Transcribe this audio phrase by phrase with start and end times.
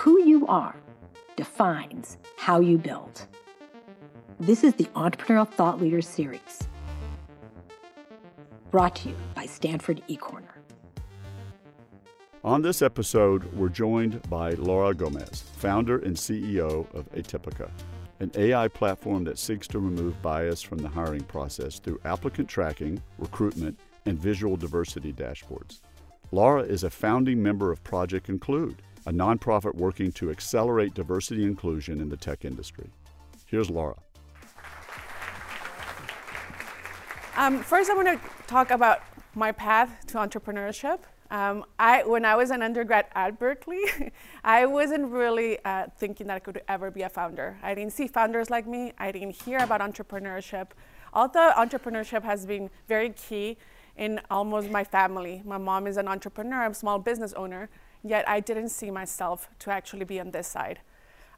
[0.00, 0.76] Who you are
[1.36, 3.26] defines how you build.
[4.38, 6.66] This is the Entrepreneurial Thought Leaders Series,
[8.70, 10.54] brought to you by Stanford eCorner.
[12.42, 17.68] On this episode, we're joined by Laura Gomez, founder and CEO of Atipica,
[18.20, 23.02] an AI platform that seeks to remove bias from the hiring process through applicant tracking,
[23.18, 25.80] recruitment, and visual diversity dashboards.
[26.32, 28.80] Laura is a founding member of Project Include,
[29.10, 32.88] a nonprofit working to accelerate diversity inclusion in the tech industry.
[33.46, 33.96] Here's Laura.
[37.36, 39.02] Um, first, I want to talk about
[39.34, 41.00] my path to entrepreneurship.
[41.32, 43.82] Um, I, when I was an undergrad at Berkeley,
[44.44, 47.58] I wasn't really uh, thinking that I could ever be a founder.
[47.64, 48.92] I didn't see founders like me.
[48.96, 50.68] I didn't hear about entrepreneurship.
[51.12, 53.56] Although entrepreneurship has been very key
[53.96, 55.42] in almost my family.
[55.44, 57.68] My mom is an entrepreneur, I'm a small business owner,
[58.02, 60.80] yet I didn't see myself to actually be on this side.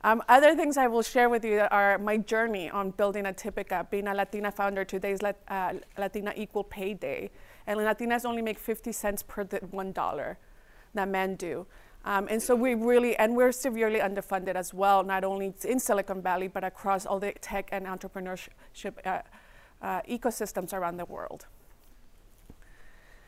[0.04, 4.08] Um, other things I will share with you are my journey on building Atipica, being
[4.08, 4.84] a Latina founder.
[4.84, 7.30] Today's uh, Latina Equal Pay Day.
[7.68, 10.36] And Latinas only make 50 cents per $1
[10.94, 11.66] that men do.
[12.04, 16.20] Um, and so we really, and we're severely underfunded as well, not only in Silicon
[16.20, 19.20] Valley, but across all the tech and entrepreneurship uh,
[19.80, 21.46] uh, ecosystems around the world.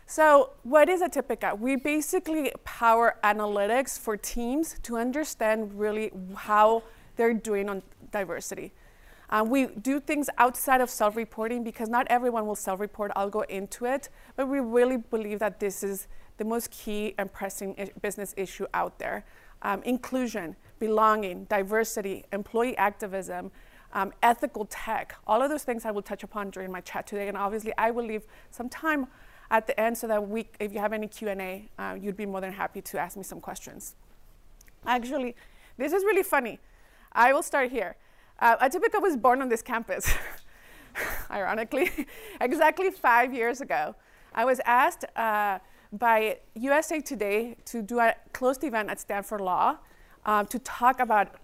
[0.06, 1.58] So, what is Atipica?
[1.58, 6.82] We basically power analytics for teams to understand really how
[7.16, 8.72] they're doing on diversity.
[9.30, 13.12] Uh, we do things outside of self reporting because not everyone will self report.
[13.16, 14.10] I'll go into it.
[14.36, 18.98] But we really believe that this is the most key and pressing business issue out
[18.98, 19.24] there
[19.62, 23.50] um, inclusion, belonging, diversity, employee activism.
[23.96, 27.28] Um, ethical tech, all of those things I will touch upon during my chat today,
[27.28, 29.06] and obviously I will leave some time
[29.50, 32.40] at the end so that we, if you have any Q&A, uh, you'd be more
[32.40, 33.94] than happy to ask me some questions.
[34.86, 35.34] Actually,
[35.76, 36.58] this is really funny.
[37.12, 37.96] I will start here.
[38.38, 40.12] Uh, Atipica was born on this campus,
[41.30, 41.90] ironically,
[42.40, 43.94] exactly five years ago.
[44.34, 45.58] I was asked uh,
[45.92, 49.76] by USA Today to do a closed event at Stanford Law
[50.26, 51.36] um, to talk about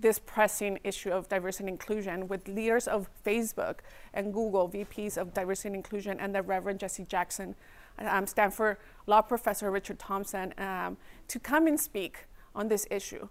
[0.00, 3.78] this pressing issue of diversity and inclusion with leaders of Facebook
[4.14, 7.54] and Google, VPs of diversity and inclusion, and the Reverend Jesse Jackson,
[7.98, 8.76] um, Stanford
[9.06, 10.96] law professor Richard Thompson, um,
[11.28, 13.28] to come and speak on this issue.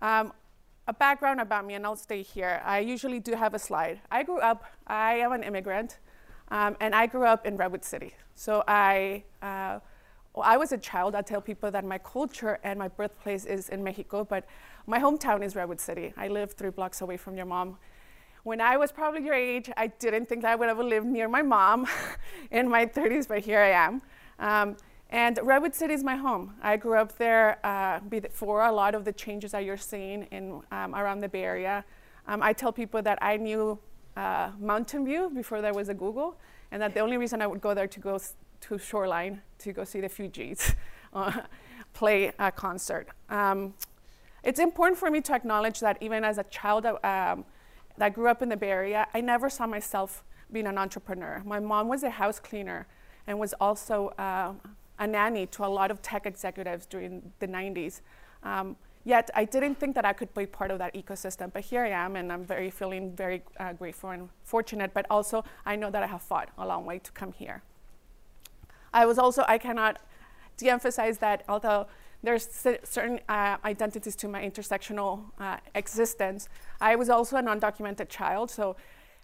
[0.00, 0.32] Um,
[0.88, 2.60] a background about me, and I'll stay here.
[2.64, 4.00] I usually do have a slide.
[4.10, 5.98] I grew up, I am an immigrant,
[6.48, 8.14] um, and I grew up in Redwood City.
[8.34, 9.78] So I, uh,
[10.40, 11.14] I was a child.
[11.14, 14.46] I tell people that my culture and my birthplace is in Mexico, but
[14.86, 16.14] my hometown is Redwood City.
[16.16, 17.76] I live three blocks away from your mom.
[18.42, 21.28] When I was probably your age, I didn't think that I would ever live near
[21.28, 21.86] my mom
[22.50, 24.02] in my 30s, but here I am.
[24.38, 24.76] Um,
[25.10, 26.54] and Redwood City is my home.
[26.62, 30.62] I grew up there uh, before a lot of the changes that you're seeing in,
[30.72, 31.84] um, around the Bay Area.
[32.26, 33.78] Um, I tell people that I knew
[34.16, 36.36] uh, Mountain View before there was a Google,
[36.70, 38.18] and that the only reason I would go there to go
[38.62, 40.74] to Shoreline to go see the Fugees
[41.12, 41.42] uh,
[41.92, 43.08] play a concert.
[43.28, 43.74] Um,
[44.42, 47.44] it's important for me to acknowledge that even as a child um,
[47.98, 51.42] that grew up in the Bay Area, I never saw myself being an entrepreneur.
[51.44, 52.86] My mom was a house cleaner
[53.26, 54.52] and was also uh,
[54.98, 58.00] a nanny to a lot of tech executives during the 90s.
[58.42, 61.84] Um, yet I didn't think that I could be part of that ecosystem, but here
[61.84, 64.92] I am, and I'm very feeling very uh, grateful and fortunate.
[64.92, 67.62] But also, I know that I have fought a long way to come here.
[68.92, 70.00] I was also I cannot
[70.56, 71.86] de-emphasize that although
[72.22, 72.48] there's
[72.84, 76.48] certain uh, identities to my intersectional uh, existence.
[76.80, 78.76] I was also an undocumented child, so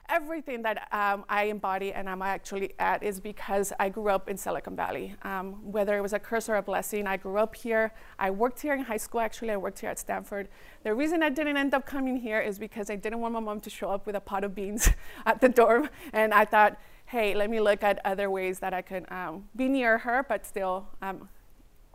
[0.09, 4.37] everything that um, I embody and I'm actually at is because I grew up in
[4.37, 5.15] Silicon Valley.
[5.23, 7.93] Um, whether it was a curse or a blessing, I grew up here.
[8.19, 10.49] I worked here in high school, actually, I worked here at Stanford.
[10.83, 13.61] The reason I didn't end up coming here is because I didn't want my mom
[13.61, 14.91] to show up with a pot of beans
[15.27, 18.83] at the dorm, and I thought, hey, let me look at other ways that I
[18.83, 21.31] could um, be near her, but still um,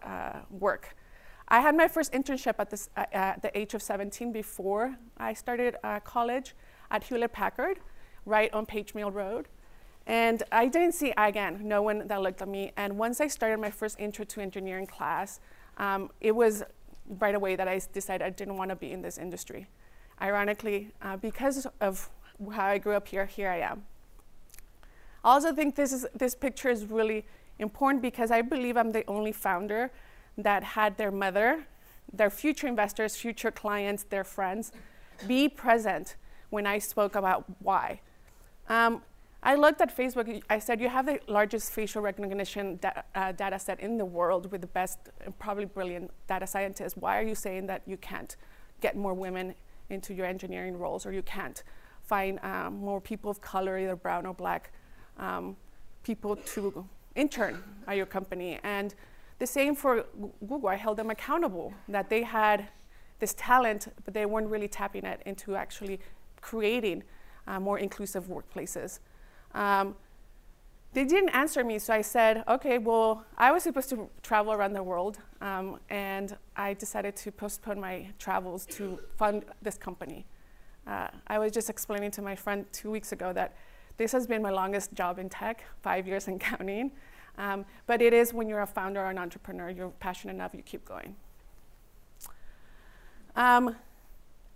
[0.04, 0.96] uh, work.
[1.48, 5.34] I had my first internship at, this, uh, at, the age of 17 before I
[5.34, 6.56] started uh, college
[6.90, 7.80] at Hewlett Packard,
[8.26, 9.50] right on Page Mill Road.
[10.08, 12.72] And I didn't see, again, no one that looked at me.
[12.76, 15.40] And once I started my first intro to engineering class,
[15.78, 16.64] um, it was
[17.20, 19.68] right away that I decided I didn't want to be in this industry.
[20.20, 22.10] Ironically, uh, because of
[22.52, 23.84] how I grew up here, here I am.
[25.24, 27.26] I also think this, is, this picture is really
[27.60, 29.92] important because I believe I'm the only founder
[30.38, 31.66] that had their mother,
[32.12, 34.72] their future investors, future clients, their friends
[35.28, 36.16] be present
[36.50, 38.02] when I spoke about why.
[38.68, 39.02] Um,
[39.42, 40.42] I looked at Facebook.
[40.50, 44.52] I said, you have the largest facial recognition da- uh, data set in the world
[44.52, 45.00] with the best,
[45.38, 46.96] probably brilliant data scientists.
[46.96, 48.36] Why are you saying that you can't
[48.80, 49.54] get more women
[49.90, 51.64] into your engineering roles or you can't
[52.02, 54.72] find um, more people of color, either brown or black,
[55.18, 55.56] um,
[56.04, 58.60] people to intern at your company?
[58.64, 58.94] And
[59.40, 60.06] the same for
[60.48, 60.70] Google.
[60.70, 62.68] I held them accountable that they had
[63.20, 66.00] this talent, but they weren't really tapping it into actually
[66.42, 67.04] creating
[67.48, 69.00] uh, more inclusive workplaces.
[69.54, 69.96] Um,
[70.94, 74.74] they didn't answer me, so I said, okay, well, I was supposed to travel around
[74.74, 80.26] the world, um, and I decided to postpone my travels to fund this company.
[80.86, 83.56] Uh, I was just explaining to my friend two weeks ago that
[84.04, 86.92] this has been my longest job in tech, five years and counting.
[87.38, 90.62] Um, but it is when you're a founder or an entrepreneur, you're passionate enough, you
[90.62, 91.16] keep going.
[93.38, 93.76] Um,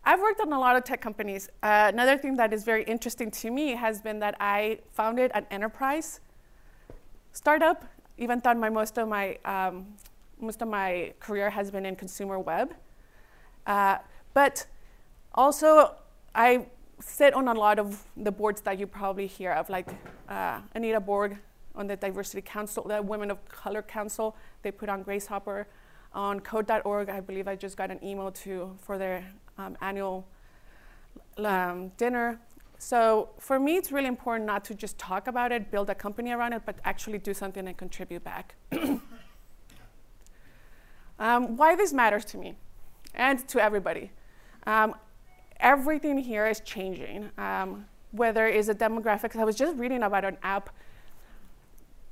[0.04, 1.48] I've worked on a lot of tech companies.
[1.64, 5.46] Uh, another thing that is very interesting to me has been that I founded an
[5.50, 6.20] enterprise
[7.32, 7.86] startup,
[8.18, 9.88] even though my, most, of my, um,
[10.42, 12.74] most of my career has been in consumer web.
[13.66, 13.98] Uh,
[14.34, 14.66] but
[15.34, 15.96] also,
[16.36, 16.68] I
[17.00, 19.88] sit on a lot of the boards that you probably hear of, like
[20.30, 21.38] uh, Anita Borg
[21.76, 24.36] on the Diversity Council, the Women of Color Council.
[24.64, 25.68] They put on Grace Hopper.
[26.14, 29.24] On code.org, I believe I just got an email to for their
[29.58, 30.28] um, annual
[31.38, 32.40] um, dinner.
[32.80, 36.32] So for me, it's really important not to just talk about it, build a company
[36.32, 38.56] around it, but actually do something and contribute back.
[41.20, 42.56] um, why this matters to me
[43.14, 44.12] and to everybody.
[44.66, 44.96] Um,
[45.60, 47.30] everything here is changing.
[47.38, 50.70] Um, whether it's a demographic, I was just reading about an app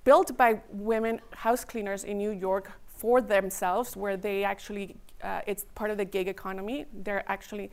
[0.03, 5.65] built by women house cleaners in New York for themselves, where they actually uh, it's
[5.75, 6.86] part of the gig economy.
[6.94, 7.71] They're actually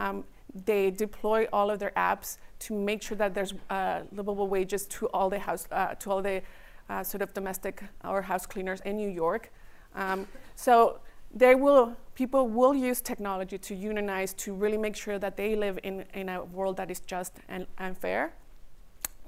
[0.00, 0.24] um,
[0.64, 5.06] they deploy all of their apps to make sure that there's uh, livable wages to
[5.06, 6.42] all the house uh, to all the
[6.88, 9.50] uh, sort of domestic or house cleaners in New York.
[9.94, 11.00] Um, so
[11.34, 15.78] they will people will use technology to unionize to really make sure that they live
[15.82, 18.32] in, in a world that is just and, and fair.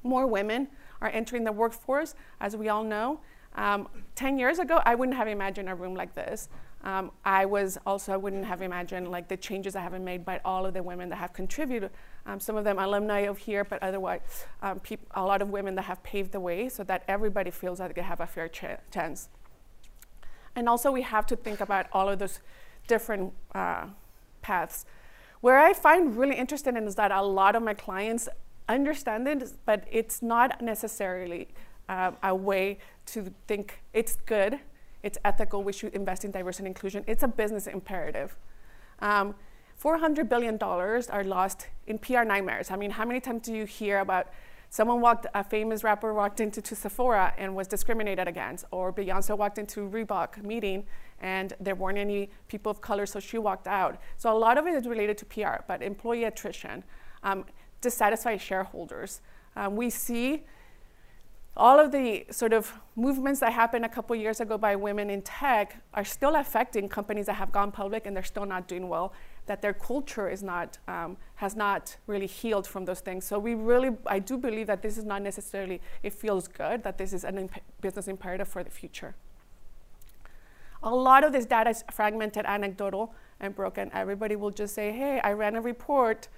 [0.03, 0.69] More women
[1.01, 3.21] are entering the workforce, as we all know.
[3.57, 6.49] Um, 10 years ago, I wouldn't have imagined a room like this.
[6.85, 10.25] Um, I was also, I wouldn't have imagined like the changes that have been made
[10.25, 11.91] by all of the women that have contributed.
[12.27, 14.21] Um, some of them alumni of here, but otherwise,
[14.63, 14.81] um,
[15.13, 18.03] a lot of women that have paved the way so that everybody feels that they
[18.03, 19.29] have a fair ch- chance.
[20.57, 22.41] And also, we have to think about all of those
[22.89, 23.87] different uh,
[24.43, 24.87] paths.
[25.41, 28.29] Where I find really interesting is that a lot of my clients
[28.69, 31.49] understand it, but it's not necessarily
[31.89, 34.59] uh, a way to think it's good
[35.07, 37.05] it's ethical, we should invest in diversity and inclusion.
[37.07, 38.37] It's a business imperative.
[38.99, 39.37] Um,
[39.81, 42.73] $400 billion are lost in PR nightmares.
[42.73, 44.27] I mean, how many times do you hear about
[44.71, 49.37] someone walked, a famous rapper walked into to Sephora and was discriminated against, or Beyonce
[49.37, 50.85] walked into Reebok meeting
[51.21, 53.99] and there weren't any people of color, so she walked out.
[54.17, 56.85] So a lot of it is related to PR, but employee attrition,
[57.23, 57.45] um,
[57.81, 59.21] dissatisfied shareholders.
[59.55, 60.45] Um, we see
[61.57, 65.23] all of the sort of movements that happened a couple years ago by women in
[65.23, 69.15] tech are still affecting companies that have gone public and they're still not doing well
[69.47, 73.55] that their culture is not um, has not really healed from those things so we
[73.55, 77.25] really i do believe that this is not necessarily it feels good that this is
[77.25, 79.15] a imp- business imperative for the future
[80.83, 85.21] a lot of this data is fragmented anecdotal and broken everybody will just say hey
[85.23, 86.29] i ran a report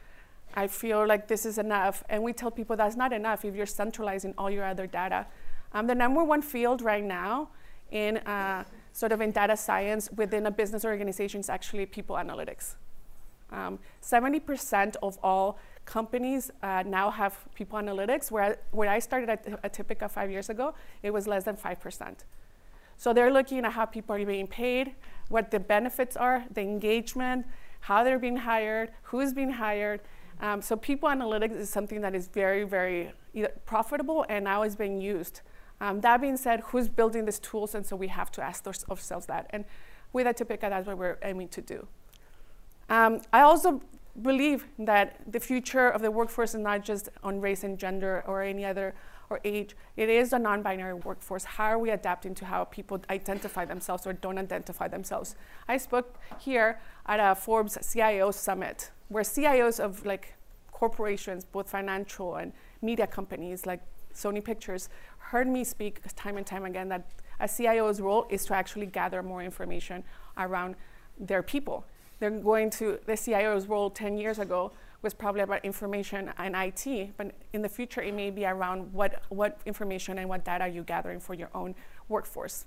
[0.54, 2.02] I feel like this is enough.
[2.08, 5.26] And we tell people that's not enough if you're centralizing all your other data.
[5.72, 7.50] Um, the number one field right now
[7.90, 12.74] in uh, sort of in data science within a business organization is actually people analytics.
[13.50, 19.72] Um, 70% of all companies uh, now have people analytics, where, where I started at,
[19.72, 22.16] Tipica five years ago, it was less than 5%.
[22.96, 24.94] So they're looking at how people are being paid,
[25.28, 27.46] what the benefits are, the engagement,
[27.80, 30.00] how they're being hired, who's being hired,
[30.40, 33.12] um, so people analytics is something that is very, very
[33.66, 35.40] profitable and now is being used.
[35.80, 37.74] Um, that being said, who's building these tools?
[37.74, 39.46] And so we have to ask ourselves that.
[39.50, 39.64] And
[40.12, 41.86] with Atipica, that's what we're aiming to do.
[42.88, 43.80] Um, I also
[44.22, 48.42] believe that the future of the workforce is not just on race and gender or
[48.42, 48.94] any other
[49.30, 49.76] or age.
[49.96, 51.44] It is a non-binary workforce.
[51.44, 55.36] How are we adapting to how people identify themselves or don't identify themselves?
[55.68, 60.34] I spoke here at a Forbes CIO summit where CIOs of like
[60.72, 63.80] corporations, both financial and media companies like
[64.14, 67.06] Sony Pictures, heard me speak time and time again that
[67.40, 70.02] a CIO's role is to actually gather more information
[70.36, 70.74] around
[71.18, 71.84] their people.
[72.18, 74.72] They're going to, the CIO's role 10 years ago
[75.02, 79.22] was probably about information and IT, but in the future it may be around what,
[79.28, 81.74] what information and what data you're gathering for your own
[82.08, 82.64] workforce.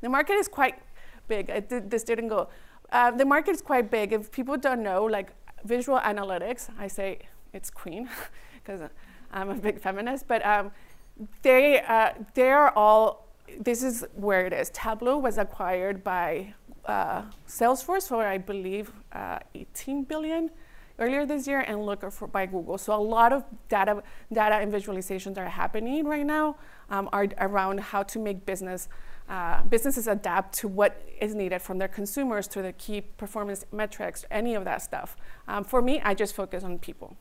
[0.00, 0.76] The market is quite
[1.26, 1.68] big.
[1.68, 2.48] Did, this didn't go.
[2.90, 4.12] Uh, the market is quite big.
[4.12, 5.32] If people don't know, like
[5.64, 7.18] visual analytics, I say
[7.52, 8.08] it's queen
[8.54, 8.88] because
[9.32, 10.70] I'm a big feminist, but um,
[11.42, 13.28] they, uh, they are all,
[13.60, 14.70] this is where it is.
[14.70, 16.54] Tableau was acquired by
[16.88, 20.50] uh, Salesforce for, I believe, uh, 18 billion
[20.98, 22.78] earlier this year and Looker for, by Google.
[22.78, 24.02] So a lot of data,
[24.32, 26.56] data and visualizations are happening right now
[26.90, 28.88] um, are around how to make business
[29.28, 34.24] uh, businesses adapt to what is needed from their consumers to the key performance metrics,
[34.30, 35.18] any of that stuff.
[35.46, 37.14] Um, for me, I just focus on people.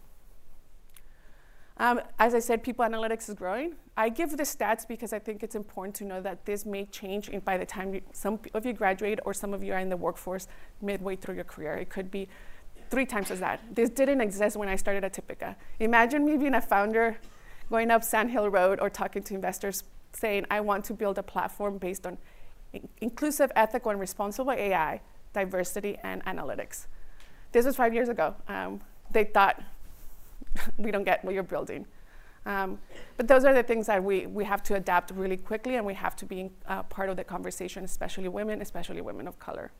[1.79, 3.75] Um, as I said, people analytics is growing.
[3.95, 7.29] I give the stats because I think it's important to know that this may change
[7.45, 9.97] by the time you, some of you graduate or some of you are in the
[9.97, 10.47] workforce
[10.81, 11.75] midway through your career.
[11.75, 12.27] It could be
[12.89, 13.59] three times as that.
[13.73, 15.55] This didn't exist when I started at Tipica.
[15.79, 17.17] Imagine me being a founder
[17.69, 21.23] going up Sand Hill Road or talking to investors saying, I want to build a
[21.23, 22.17] platform based on
[23.01, 25.01] inclusive, ethical, and responsible AI,
[25.33, 26.87] diversity, and analytics.
[27.51, 28.35] This was five years ago.
[28.47, 28.81] Um,
[29.11, 29.61] they thought,
[30.77, 31.85] we don't get what you're building.
[32.45, 32.79] Um,
[33.17, 35.93] but those are the things that we, we have to adapt really quickly, and we
[35.93, 39.71] have to be uh, part of the conversation, especially women, especially women of color.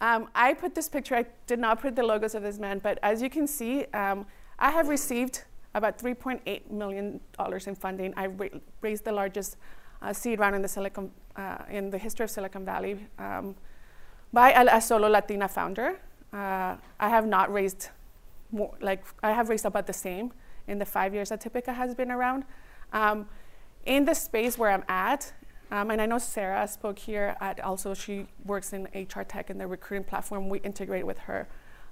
[0.00, 2.98] Um, I put this picture, I did not put the logos of this man, but
[3.02, 4.26] as you can see, um,
[4.58, 7.20] I have received about $3.8 million
[7.66, 8.14] in funding.
[8.16, 8.48] I ra
[8.82, 9.56] raised the largest
[10.02, 13.54] uh, seed round in the, Silicon, uh, in the history of Silicon Valley um,
[14.32, 15.98] by a, solo Latina founder.
[16.32, 17.88] Uh, I have not raised
[18.50, 20.32] more, like, I have raised about the same
[20.66, 22.44] in the five years that Tipica has been around.
[22.92, 23.28] Um,
[23.84, 25.32] in the space where I'm at,
[25.70, 29.60] um, and I know Sarah spoke here at also, she works in HR tech and
[29.60, 30.48] the recruiting platform.
[30.48, 31.48] We integrate with her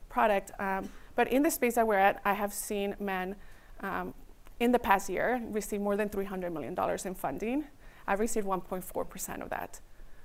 [0.09, 0.52] product.
[0.59, 3.37] Um, but in the space that we're at, I have seen men
[3.80, 4.14] um,
[4.61, 7.64] in the past year received more than $300 million in funding.
[8.06, 9.80] I've received 1.4% of that.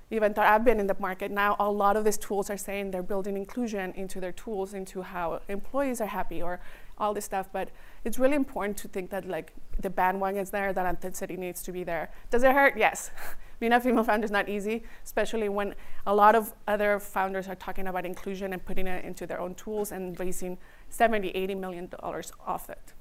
[0.10, 2.92] Even though I've been in the market now, a lot of these tools are saying
[2.92, 6.62] they're building inclusion into their tools, into how employees are happy or
[6.98, 7.50] all this stuff.
[7.52, 7.70] But
[8.06, 11.74] it's really important to think that like the bandwagon is there, that authenticity needs to
[11.74, 12.10] be there.
[12.30, 12.78] Does it hurt?
[12.78, 13.12] Yes.
[13.60, 15.74] Being a female founder is not easy, especially when
[16.06, 19.56] a lot of other founders are talking about inclusion and putting it into their own
[19.56, 20.60] tools and raising
[20.90, 22.94] 70, 80 million dollars off it.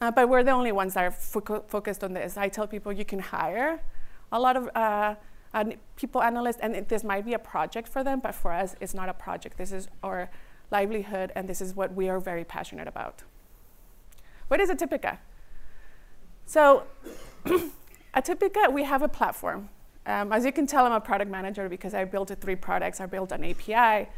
[0.00, 2.36] Uh, but we're the only ones that are fo focused on this.
[2.36, 3.80] I tell people you can hire
[4.32, 5.14] a lot of uh,
[5.96, 8.94] people analysts, and it, this might be a project for them, but for us, it's
[8.94, 9.56] not a project.
[9.56, 10.30] This is our
[10.70, 13.22] livelihood, and this is what we are very passionate about.
[14.48, 15.18] What is Atipica?
[16.44, 16.84] So,
[18.14, 19.68] Atipica, we have a platform.
[20.06, 23.00] Um, as you can tell, I'm a product manager because I built three products.
[23.00, 24.08] I built an API,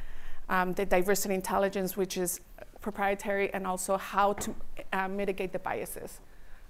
[0.51, 2.41] um, the diversity intelligence, which is
[2.81, 4.55] proprietary and also how to
[4.93, 6.21] uh, mitigate the biases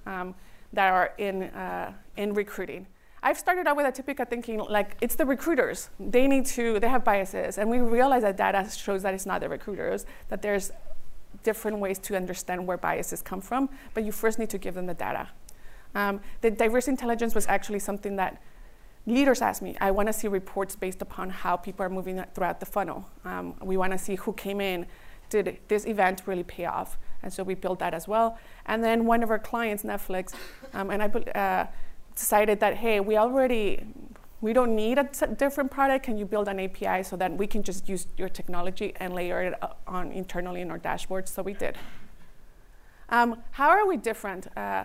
[0.06, 0.34] um,
[0.72, 2.86] that are in, uh, in recruiting.
[3.22, 5.90] I've started out with Atipica thinking like it's the recruiters.
[5.98, 7.58] They need to, they have biases.
[7.58, 10.70] And we realize that data shows that it's not the recruiters, that there's
[11.42, 14.86] different ways to understand where biases come from, but you first need to give them
[14.86, 15.28] the data.
[15.94, 18.42] Um, the diverse intelligence was actually something that
[19.06, 19.76] leaders asked me.
[19.80, 23.08] I want to see reports based upon how people are moving throughout the funnel.
[23.24, 24.86] Um, we want to see who came in,
[25.30, 26.98] did this event really pay off?
[27.22, 28.38] And so we built that as well.
[28.66, 30.34] And then one of our clients, Netflix,
[30.72, 31.66] um, and I uh,
[32.18, 33.86] decided that, hey, we already,
[34.40, 35.04] we don't need a
[35.36, 36.04] different product.
[36.04, 39.42] Can you build an API so that we can just use your technology and layer
[39.42, 39.54] it
[39.86, 41.28] on internally in our dashboard?
[41.28, 41.76] So we did.
[43.10, 44.48] Um, how are we different?
[44.56, 44.84] Uh,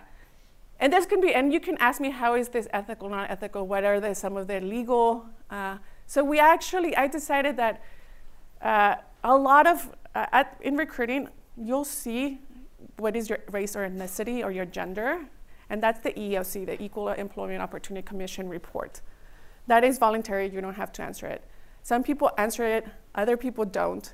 [0.80, 3.66] and this can be, and you can ask me, how is this ethical, not ethical?
[3.66, 5.26] What are the, some of the legal?
[5.50, 7.82] Uh, so we actually, I decided that
[8.60, 12.38] uh, a lot of uh, at, in recruiting, you'll see
[12.98, 15.20] what is your race or ethnicity or your gender,
[15.70, 19.00] and that's the EEOC, the Equal Employment Opportunity Commission report.
[19.66, 21.42] That is voluntary, you don't have to answer it.
[21.82, 24.12] Some people answer it, other people don't.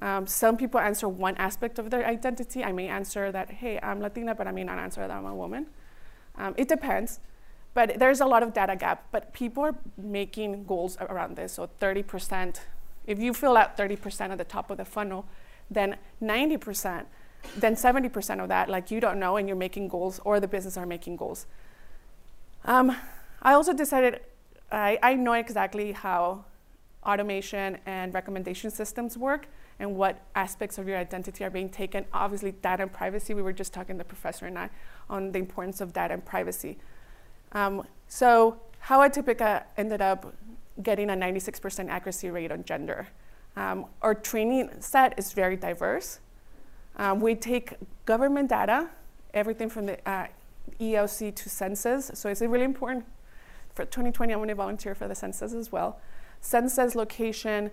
[0.00, 2.64] Um, some people answer one aspect of their identity.
[2.64, 5.34] I may answer that, hey, I'm Latina, but I may not answer that I'm a
[5.34, 5.66] woman.
[6.36, 7.20] Um, it depends,
[7.74, 11.52] but there's a lot of data gap, but people are making goals around this.
[11.52, 12.60] So 30%,
[13.06, 15.26] if you fill out 30% at the top of the funnel,
[15.70, 17.06] then 90%,
[17.56, 20.76] then 70% of that, like you don't know and you're making goals or the business
[20.76, 21.46] are making goals.
[22.64, 22.96] Um,
[23.42, 24.20] I also decided
[24.70, 26.44] I, I know exactly how
[27.04, 32.04] automation and recommendation systems work and what aspects of your identity are being taken.
[32.12, 34.70] Obviously, data and privacy, we were just talking, the professor and I,
[35.10, 36.78] on the importance of data and privacy.
[37.52, 40.34] Um, so how Atipica ended up
[40.82, 43.08] getting a 96% accuracy rate on gender.
[43.56, 46.20] Um, our training set is very diverse.
[46.96, 48.90] Um, we take government data,
[49.32, 50.26] everything from the uh,
[50.80, 52.10] ELC to census.
[52.14, 53.04] So it's really important.
[53.74, 56.00] For 2020, I'm going to volunteer for the census as well.
[56.40, 57.70] Census, location,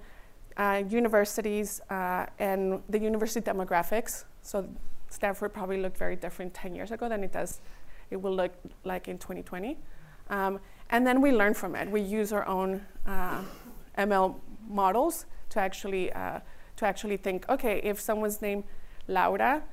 [0.57, 4.23] uh, universities, uh, and the university demographics.
[4.41, 4.69] So
[5.09, 7.61] Stanford probably looked very different 10 years ago than it does,
[8.09, 8.51] it will look
[8.83, 9.77] like in 2020.
[10.29, 10.59] Um,
[10.89, 11.89] and then we learn from it.
[11.89, 13.43] We use our own uh,
[13.97, 14.35] ML
[14.67, 16.39] models to actually, uh,
[16.77, 18.63] to actually think, okay, if someone's name
[19.09, 19.63] Laura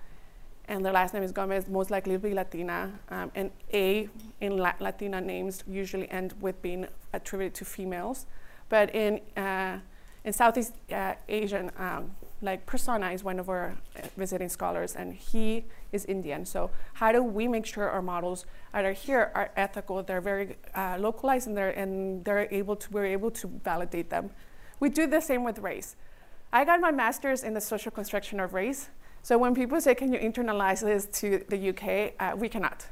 [0.69, 2.93] and their last name is Gomez, most likely be Latina.
[3.09, 4.09] Um, and A
[4.41, 8.27] in La- Latina names usually end with being attributed to females.
[8.69, 9.79] But in, uh,
[10.25, 15.15] in Southeast uh, Asian, um, like Prasanna is one of our uh, visiting scholars, and
[15.15, 16.45] he is Indian.
[16.45, 20.03] So how do we make sure our models that are here are ethical?
[20.03, 24.31] They're very uh, localized, and they're and they're able to we're able to validate them.
[24.81, 25.97] We do the same with race.
[26.53, 28.91] I got my master's in the social construction of race.
[29.27, 32.87] So when people say, "Can you internalize this to the UK?" Uh, we cannot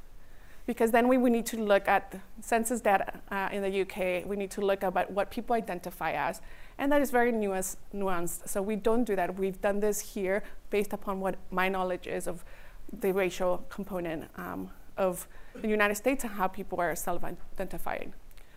[0.67, 4.26] because then we, we need to look at census data uh, in the UK.
[4.26, 6.41] We need to look about what people identify as,
[6.76, 8.49] and that is very nuanced, nuanced.
[8.49, 9.38] So we don't do that.
[9.38, 12.45] We've done this here based upon what my knowledge is of
[12.93, 18.12] the racial component um, of the United States and how people are self-identifying.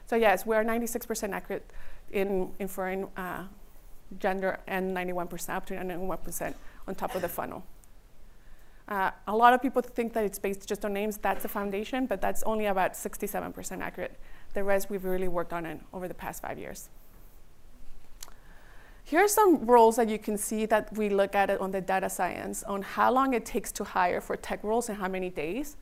[0.07, 1.71] So yes, we are 96% accurate
[2.11, 3.43] in inferring uh,
[4.17, 6.55] gender and 91% up to 91%
[6.87, 7.63] on top of the funnel.
[8.87, 11.17] Uh, a lot of people think that it's based just on names.
[11.17, 14.17] That's the foundation, but that's only about 67% accurate.
[14.53, 16.89] The rest we've really worked on it over the past five years.
[19.03, 21.81] Here are some roles that you can see that we look at it on the
[21.81, 25.29] data science on how long it takes to hire for tech roles and how many
[25.29, 25.75] days.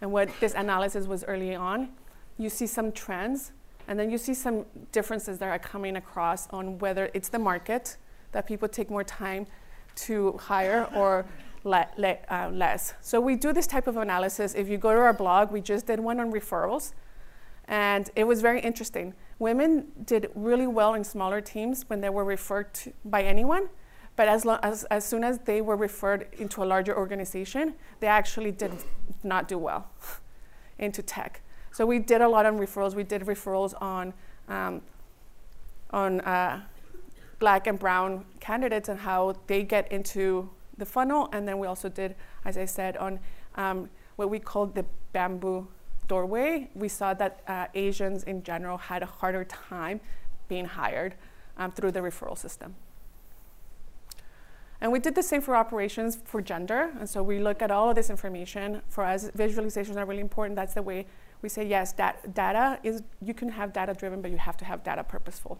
[0.00, 1.90] And what this analysis was early on.
[2.36, 3.52] You see some trends,
[3.86, 7.96] and then you see some differences that are coming across on whether it's the market
[8.32, 9.46] that people take more time
[9.96, 11.24] to hire or
[11.64, 12.94] le- le- uh, less.
[13.00, 14.54] So we do this type of analysis.
[14.54, 16.92] If you go to our blog, we just did one on referrals,
[17.66, 19.14] and it was very interesting.
[19.38, 23.68] Women did really well in smaller teams when they were referred to by anyone,
[24.16, 28.52] but as, as, as soon as they were referred into a larger organization, they actually
[28.52, 28.72] did
[29.22, 29.88] not do well
[30.78, 31.40] into tech.
[31.72, 32.94] So we did a lot on referrals.
[32.94, 34.14] We did referrals on
[34.48, 34.82] um,
[35.90, 36.60] on uh,
[37.44, 41.28] black and brown candidates and how they get into the funnel.
[41.34, 43.20] And then we also did, as I said, on
[43.56, 45.68] um, what we called the bamboo
[46.08, 46.70] doorway.
[46.74, 50.00] We saw that uh, Asians in general had a harder time
[50.48, 51.16] being hired
[51.58, 52.76] um, through the referral system.
[54.80, 56.92] And we did the same for operations for gender.
[56.98, 58.80] And so we look at all of this information.
[58.88, 60.56] For us, visualizations are really important.
[60.56, 61.04] That's the way
[61.42, 64.64] we say, yes, dat- data is, you can have data driven, but you have to
[64.64, 65.58] have data purposeful.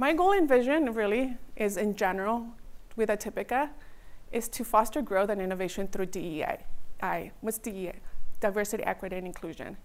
[0.00, 2.46] My goal and vision really is in general
[2.96, 3.68] with Atipica
[4.32, 6.56] is to foster growth and innovation through DEI.
[7.02, 8.00] I, what's DEI?
[8.40, 9.76] Diversity, equity, and inclusion.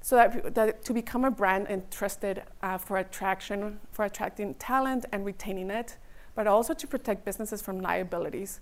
[0.00, 5.04] So that, that to become a brand and trusted uh, for attraction, for attracting talent
[5.12, 5.96] and retaining it,
[6.34, 8.58] but also to protect businesses from liabilities.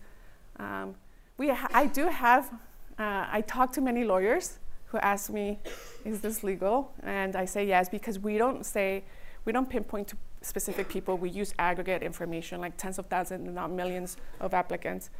[0.59, 0.97] Um,
[1.39, 2.53] we I do have,
[2.99, 5.61] uh, I talk to many lawyers who ask me,
[6.05, 6.93] is this legal?
[7.03, 9.05] And I say yes, because we don't say,
[9.47, 10.17] we don't pinpoint to
[10.49, 11.17] specific people.
[11.17, 15.11] We use aggregate information, like tens of thousands, not millions of applicants.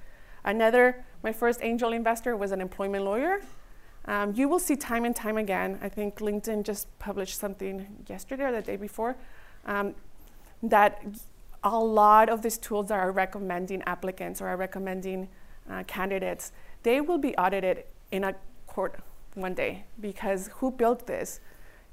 [0.45, 3.41] Another, my first angel investor was an employment lawyer.
[4.07, 8.45] Um, you will see time and time again, I think LinkedIn just published something yesterday
[8.45, 9.17] or the day before,
[9.67, 9.95] um,
[10.63, 11.03] that
[11.63, 15.29] a lot of these tools that are recommending applicants or are recommending
[15.71, 18.35] uh, candidates, they will be audited in a
[18.67, 18.99] court
[19.35, 21.41] one day because who built this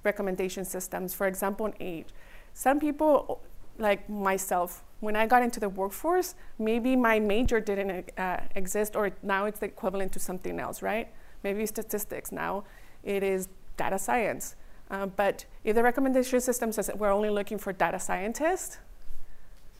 [0.04, 2.08] recommendation systems, for example, in age.
[2.56, 3.41] Some people,
[3.78, 9.12] like myself, when I got into the workforce, maybe my major didn't uh, exist, or
[9.22, 11.10] now it's the equivalent to something else, right?
[11.44, 12.32] Maybe statistics.
[12.32, 12.63] Now
[13.04, 14.56] it is data science.
[14.89, 18.78] Uh, but if the recommendation system says we're only looking for data scientists,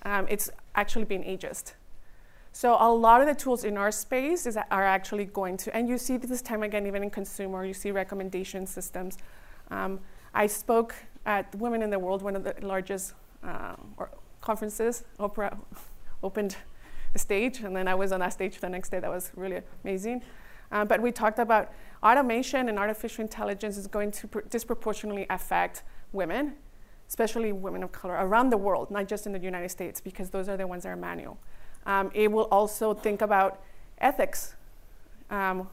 [0.04, 1.74] um, it's actually being ageist.
[2.52, 5.88] So a lot of the tools in our space is, are actually going to, and
[5.88, 9.18] you see this time again, even in consumer, you see recommendation systems.
[9.72, 10.02] Um,
[10.34, 10.94] I spoke
[11.26, 13.76] at Women in the World, one of the largest uh,
[14.42, 15.04] conferences.
[15.20, 15.58] Oprah
[16.24, 16.56] opened
[17.14, 19.00] the stage, and then I was on that stage the next day.
[19.00, 20.22] That was really amazing.
[20.72, 21.72] Uh, but we talked about
[22.04, 26.56] automation and artificial intelligence is going to pr- disproportionately affect women,
[27.08, 30.50] especially women of color, around the world, not just in the United States, because those
[30.50, 31.38] are the ones that are manual.
[31.86, 33.62] Um, it will also think about
[34.00, 34.56] ethics.
[35.30, 35.70] Um,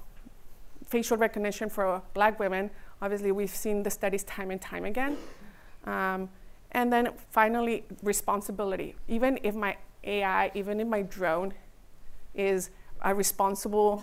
[0.87, 5.17] facial recognition for black women, obviously, we've seen the studies time and time again.
[5.85, 6.29] Um,
[6.75, 8.95] And then finally, responsibility.
[9.07, 11.53] Even if my AI, even if my drone
[12.35, 12.71] is
[13.03, 14.03] a responsible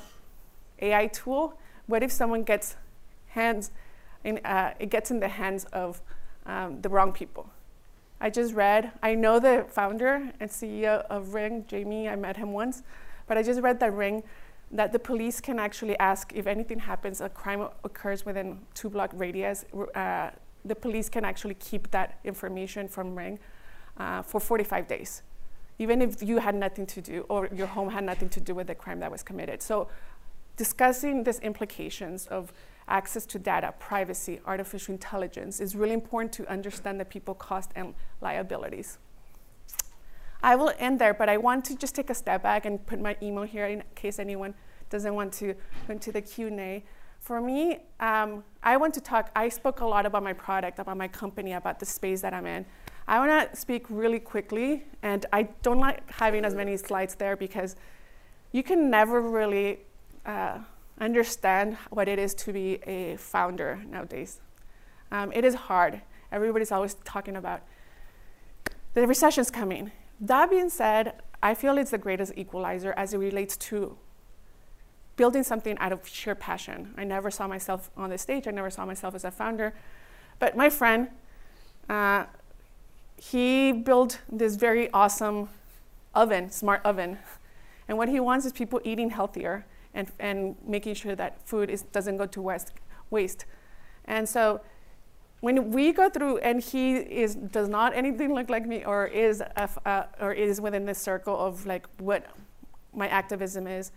[0.79, 1.53] AI tool,
[1.87, 2.75] what if someone gets
[3.29, 3.71] hands
[4.23, 6.01] in, uh, it gets in the hands of
[6.45, 7.49] um, the wrong people?
[8.21, 12.53] I just read, I know the founder and CEO of Ring, Jamie, I met him
[12.53, 12.83] once,
[13.27, 14.23] but I just read that Ring,
[14.71, 19.09] that the police can actually ask if anything happens, a crime occurs within two block
[19.13, 19.65] radius,
[19.95, 20.29] uh,
[20.65, 23.39] the police can actually keep that information from Ring
[23.97, 25.23] uh, for 45 days,
[25.77, 28.67] even if you had nothing to do or your home had nothing to do with
[28.67, 29.61] the crime that was committed.
[29.61, 29.87] So
[30.57, 32.51] discussing these implications of
[32.87, 37.93] access to data, privacy, artificial intelligence is really important to understand the people cost and
[38.21, 38.97] liabilities.
[40.41, 42.99] I will end there, but I want to just take a step back and put
[42.99, 44.53] my email here in case anyone
[44.89, 45.53] doesn't want to
[45.87, 46.83] go into the Q&A.
[47.19, 50.97] For me, um, I want to talk, I spoke a lot about my product, about
[50.97, 52.65] my company, about the space that I'm in.
[53.07, 57.35] I want to speak really quickly, and I don't like having as many slides there
[57.35, 57.75] because
[58.51, 59.79] you can never really
[60.25, 60.59] uh,
[60.99, 64.39] understand what it is to be a founder nowadays.
[65.11, 66.01] Um, it is hard.
[66.31, 67.61] Everybody's always talking about
[68.93, 69.91] the recession's coming.
[70.19, 73.97] That being said, I feel it's the greatest equalizer as it relates to
[75.19, 76.93] building something out of sheer passion.
[76.97, 79.73] I never saw myself on the stage, I never saw myself as a founder.
[80.39, 81.09] But my friend,
[81.89, 82.23] uh,
[83.17, 85.49] he built this very awesome
[86.15, 87.19] oven, smart oven.
[87.89, 91.81] And what he wants is people eating healthier and, and making sure that food is,
[91.81, 92.71] doesn't go to waste,
[93.09, 93.43] waste.
[94.05, 94.61] And so
[95.41, 99.41] when we go through and he is does not anything look like me or is
[99.41, 102.25] a, uh, or is within this circle of like what
[102.93, 103.91] my activism is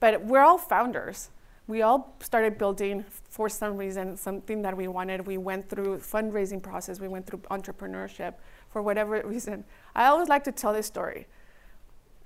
[0.00, 1.30] but we're all founders.
[1.66, 5.26] We all started building for some reason something that we wanted.
[5.26, 6.98] We went through fundraising process.
[6.98, 8.34] We went through entrepreneurship
[8.70, 9.64] for whatever reason.
[9.94, 11.26] I always like to tell this story.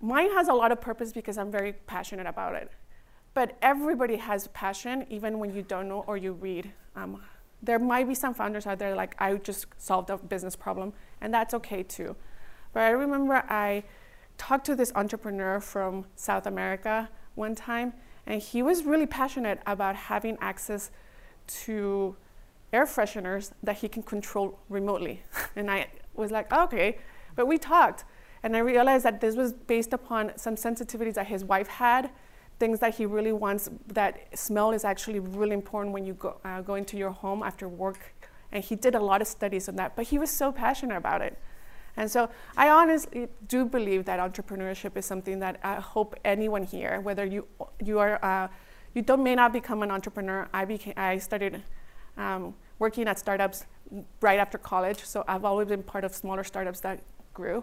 [0.01, 2.71] Mine has a lot of purpose because i'm very passionate about it.
[3.35, 6.73] But everybody has passion, even when you don't know or you read.
[6.95, 7.21] Um,
[7.63, 11.35] there might be some founders out there like, I just solved a business problem, and
[11.35, 12.15] that's okay too.
[12.73, 13.85] But I remember I
[14.39, 17.95] talked to this entrepreneur from South America one time,
[18.27, 20.91] and he was really passionate about having access
[21.47, 22.17] to
[22.73, 25.23] air fresheners that he can control remotely.
[25.57, 26.99] and I was like, okay,
[27.37, 28.05] but we talked.
[28.43, 32.11] And I realized that this was based upon some sensitivities that his wife had
[32.59, 33.71] things that he really wants.
[33.89, 37.69] That smell is actually really important when you go, uh, go into your home after
[37.69, 38.15] work.
[38.53, 41.23] And he did a lot of studies on that, but he was so passionate about
[41.23, 41.39] it.
[41.97, 47.01] And so I honestly do believe that entrepreneurship is something that I hope anyone here,
[47.01, 47.47] whether you,
[47.83, 48.49] you, are, uh,
[48.95, 51.63] you don't, may not become an entrepreneur, I, became, I started
[52.17, 53.67] um, working at startups
[54.21, 57.01] right after college, so I've always been part of smaller startups that
[57.33, 57.63] grew.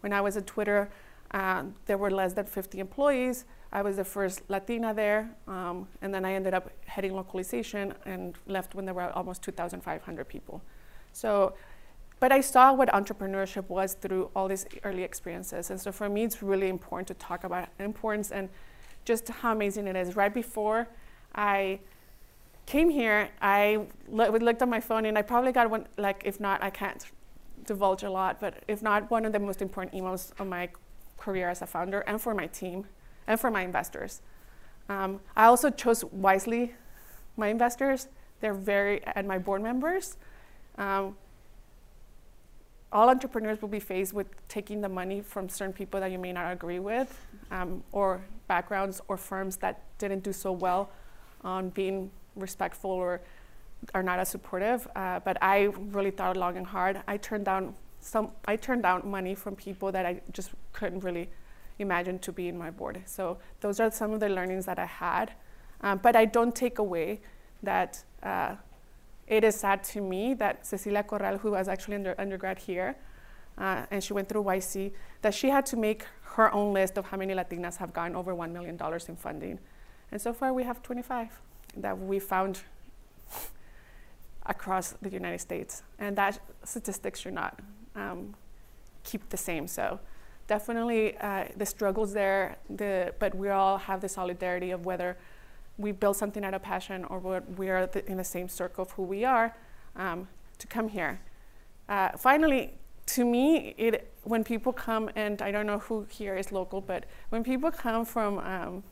[0.00, 0.90] When I was at Twitter,
[1.32, 3.44] uh, there were less than 50 employees.
[3.72, 8.34] I was the first Latina there, um, and then I ended up heading localization and
[8.46, 10.60] left when there were almost 2,500 people.
[11.12, 11.54] So,
[12.20, 16.24] but I saw what entrepreneurship was through all these early experiences, and so for me,
[16.24, 18.48] it's really important to talk about importance and
[19.04, 20.14] just how amazing it is.
[20.14, 20.86] Right before
[21.34, 21.80] I
[22.66, 25.86] came here, I lo- looked at my phone, and I probably got one.
[25.96, 27.04] Like, if not, I can't
[27.64, 30.68] divulge a lot, but if not, one of the most important emails of my
[31.16, 32.86] career as a founder and for my team
[33.26, 34.22] and for my investors.
[34.88, 36.74] Um, I also chose wisely
[37.36, 38.08] my investors.
[38.40, 40.16] They're very, and my board members.
[40.78, 41.16] Um,
[42.92, 46.32] all entrepreneurs will be faced with taking the money from certain people that you may
[46.32, 50.90] not agree with, um, or backgrounds or firms that didn't do so well
[51.42, 53.20] on being respectful or
[53.94, 54.88] are not as supportive.
[54.96, 57.00] Uh, but I really thought long and hard.
[57.06, 58.30] I turned down some.
[58.46, 61.30] I turned down money from people that I just couldn't really
[61.78, 63.00] imagine to be in my board.
[63.06, 65.32] So those are some of the learnings that I had.
[65.82, 67.20] Um, but I don't take away
[67.62, 68.56] that uh,
[69.30, 72.96] it is sad to me that Cecilia Corral, who was actually under undergrad here,
[73.56, 77.06] uh, and she went through YC, that she had to make her own list of
[77.06, 78.76] how many Latinas have gotten over $1 million
[79.08, 79.58] in funding.
[80.10, 81.40] And so far we have 25
[81.76, 82.62] that we found
[84.46, 85.84] across the United States.
[86.00, 87.60] And that statistics should not
[87.94, 88.34] um,
[89.04, 89.68] keep the same.
[89.68, 90.00] So
[90.48, 95.16] definitely uh, the struggles there, the, but we all have the solidarity of whether
[95.80, 99.02] we build something out of passion or we are in the same circle of who
[99.02, 99.56] we are
[99.96, 101.20] um, to come here.
[101.88, 102.74] Uh, finally,
[103.06, 107.04] to me, it, when people come, and I don't know who here is local, but
[107.30, 108.82] when people come from, um,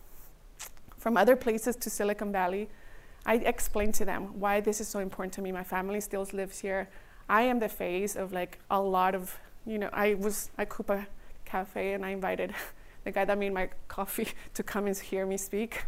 [0.97, 2.69] from other places to Silicon Valley,
[3.27, 5.53] I explain to them why this is so important to me.
[5.53, 6.89] My family still lives here.
[7.29, 11.07] I am the face of like a lot of, you know, I was at Coupa
[11.45, 12.55] Cafe and I invited
[13.05, 15.85] the guy that made my coffee to come and hear me speak.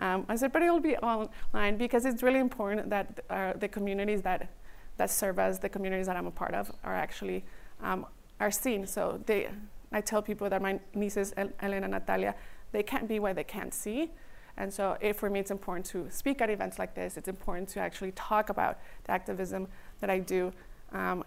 [0.00, 4.22] Um, I said, but it'll be online because it's really important that uh, the communities
[4.22, 4.48] that
[4.96, 7.42] that serve as the communities that I'm a part of are actually
[7.82, 8.04] um,
[8.38, 8.86] are seen.
[8.86, 9.48] So they,
[9.92, 12.34] I tell people that my nieces, Elena and Natalia,
[12.72, 14.10] they can't be where they can't see.
[14.56, 17.16] And so for me, it's important to speak at events like this.
[17.16, 19.68] It's important to actually talk about the activism
[20.00, 20.52] that I do,
[20.92, 21.24] um,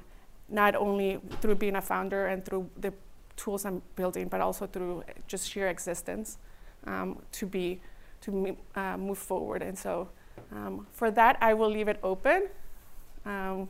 [0.50, 2.94] not only through being a founder and through the
[3.36, 6.38] tools I'm building, but also through just sheer existence
[6.86, 7.82] um, to be
[8.24, 9.62] to uh, move forward.
[9.62, 10.10] And so
[10.52, 12.48] um, for that, I will leave it open.
[13.26, 13.70] Um,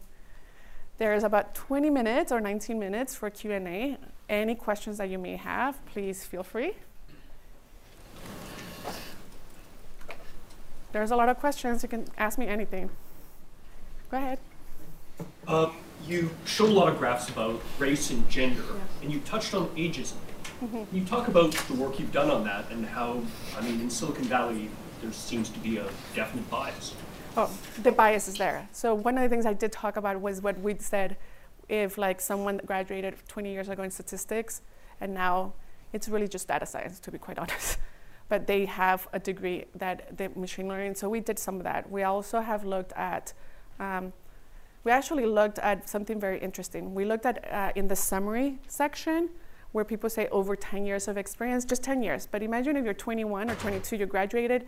[0.98, 3.98] there is about 20 minutes or 19 minutes for Q&A.
[4.30, 6.74] Any questions that you may have, please feel free.
[10.92, 11.82] There's a lot of questions.
[11.82, 12.90] You can ask me anything.
[14.12, 14.38] Go ahead.
[15.48, 15.74] Um,
[16.08, 19.02] you showed a lot of graphs about race and gender, yeah.
[19.02, 20.14] and you touched on ageism.
[20.60, 23.22] Can you talk about the work you've done on that and how,
[23.58, 24.70] I mean, in Silicon Valley,
[25.02, 25.86] there seems to be a
[26.16, 26.96] definite bias.
[27.36, 28.68] Oh, the bias is there.
[28.72, 31.18] So one of the things I did talk about was what we said,
[31.68, 34.62] if like someone graduated 20 years ago in statistics,
[35.02, 35.54] and now
[35.92, 37.78] it's really just data science, to be quite honest.
[38.30, 40.96] but they have a degree that the machine learning.
[40.96, 41.90] So we did some of that.
[41.92, 43.34] We also have looked at.
[43.80, 44.14] Um,
[44.84, 46.94] we actually looked at something very interesting.
[46.94, 49.30] We looked at uh, in the summary section
[49.74, 52.28] where people say over 10 years of experience, just 10 years.
[52.30, 54.66] But imagine if you're 21 or 22, you graduated,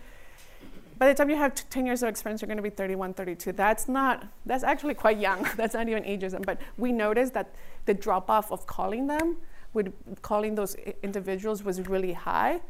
[0.97, 3.51] by the time you have 10 years of experience, you're going to be 31, 32.
[3.51, 5.47] That's not, that's actually quite young.
[5.55, 6.45] that's not even ageism.
[6.45, 7.53] But we noticed that
[7.85, 9.37] the drop off of calling them,
[9.73, 12.61] with calling those individuals was really high.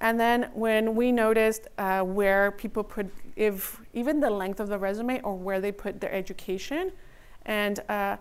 [0.00, 4.78] And then when we noticed uh, where people put, if even the length of the
[4.78, 6.92] resume or where they put their education,
[7.44, 8.16] and uh,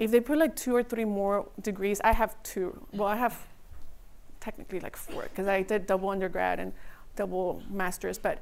[0.00, 2.86] if they put like two or three more degrees, I have two.
[2.94, 3.46] Well, I have
[4.40, 6.72] technically like four because I did double undergrad and
[7.16, 8.38] double masters, but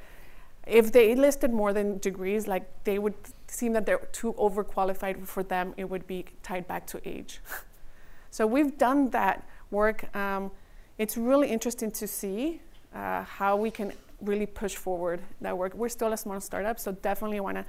[0.69, 3.15] if they listed more than degrees, like they would
[3.49, 7.41] seem that they're too overqualified for them, it would be tied back to age.
[8.31, 10.15] so we've done that work.
[10.15, 10.53] Um,
[10.97, 12.61] it's really interesting to see
[12.95, 15.75] uh, how we can really push forward that work.
[15.75, 17.65] We're still a small startup, so definitely want to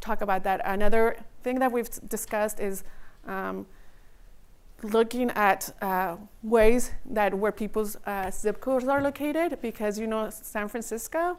[0.00, 0.60] talk about that.
[0.66, 2.84] Another thing that we've discussed is
[3.26, 3.66] um,
[4.82, 10.30] looking at uh, ways that where people's uh, zip codes are located because you know
[10.30, 11.38] San Francisco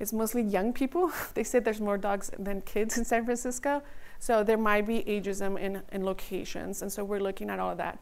[0.00, 1.12] is mostly young people.
[1.34, 3.82] they say there's more dogs than kids in San Francisco.
[4.18, 6.82] So there might be ageism in, in locations.
[6.82, 7.98] And so we're looking at all of that.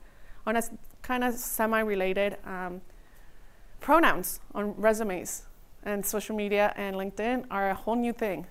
[0.46, 0.62] On a
[1.02, 2.80] kind of semi-related, um,
[3.80, 5.46] pronouns on resumes
[5.84, 8.46] and social media and LinkedIn are a whole new thing.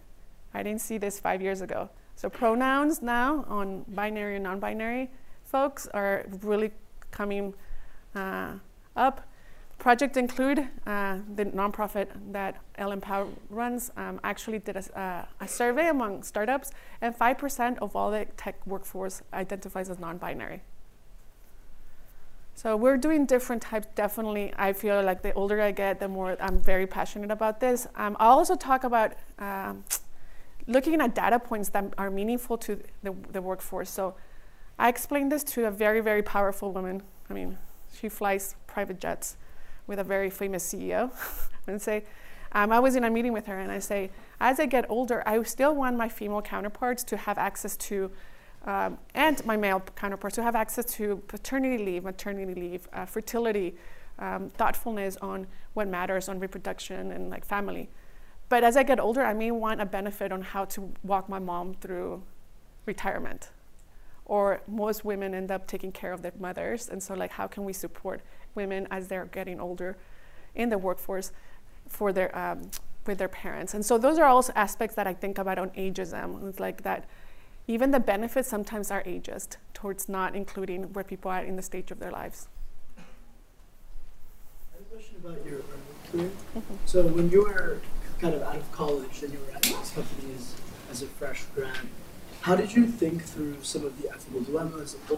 [0.54, 1.90] I didn't see this five years ago.
[2.18, 5.12] So pronouns now on binary and non-binary
[5.44, 6.72] folks are really
[7.12, 7.54] coming
[8.16, 8.54] uh,
[8.96, 9.22] up.
[9.78, 15.48] Project Include, uh, the nonprofit that Ellen Pao runs, um, actually did a, uh, a,
[15.48, 20.64] survey among startups, and 5% of all the tech workforce identifies as non binary.
[22.56, 23.88] So we're doing different types.
[23.94, 27.86] Definitely, I feel like the older I get, the more I'm very passionate about this.
[27.96, 29.84] Um, I'll also talk about um,
[30.68, 33.90] looking at data points that are meaningful to the, the workforce.
[33.90, 34.16] So
[34.78, 37.02] I explained this to a very, very powerful woman.
[37.30, 37.58] I mean,
[37.94, 39.38] she flies private jets
[39.88, 41.12] with a very famous CEO.
[41.68, 42.04] and say,
[42.52, 45.24] um, I was in a meeting with her, and I say, as I get older,
[45.26, 48.12] I still want my female counterparts to have access to,
[48.66, 53.76] um, and my male counterparts to have access to paternity leave, maternity leave, uh, fertility,
[54.20, 57.90] um, thoughtfulness on what matters on reproduction and like family.
[58.50, 61.40] But as I get older, I may want a benefit on how to walk my
[61.40, 62.24] mom through
[62.86, 63.50] retirement
[64.28, 66.90] or most women end up taking care of their mothers.
[66.90, 68.22] And so, like, how can we support
[68.56, 69.98] women as they're getting older
[70.54, 71.32] in the workforce
[71.88, 72.70] for their um,
[73.06, 73.74] with their parents?
[73.74, 76.48] And so, those are also aspects that I think about on ageism.
[76.50, 77.06] It's like that.
[77.70, 81.92] Even the benefits sometimes are ageist towards not including where people are in the stage
[81.92, 82.48] of their lives.
[82.98, 83.02] I
[84.72, 85.60] have a question about your
[86.10, 86.32] career.
[86.56, 86.76] Mm-hmm.
[86.86, 87.82] So when you were
[88.20, 90.56] kind of out of college and you were at these companies
[90.92, 91.76] as a fresh grad,
[92.42, 95.18] how did you think through some of the ethical dilemmas or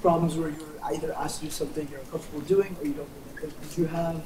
[0.00, 3.40] problems where you're either asked to do something you're uncomfortable doing or you don't really
[3.40, 3.68] think?
[3.68, 4.22] Did you have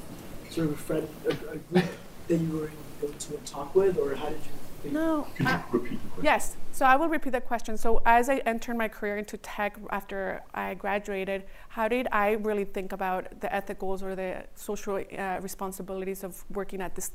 [0.49, 1.85] sort of a friend, a, a group
[2.27, 4.51] that you were able to go to and talk with, or how did you?
[4.81, 4.93] Think?
[4.93, 5.27] No.
[5.37, 6.23] Could you repeat the question?
[6.23, 6.57] Yes.
[6.71, 7.77] So I will repeat the question.
[7.77, 12.65] So as I entered my career into tech after I graduated, how did I really
[12.65, 17.11] think about the ethicals or the social uh, responsibilities of working at these